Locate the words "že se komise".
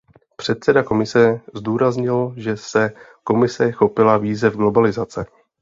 2.37-3.71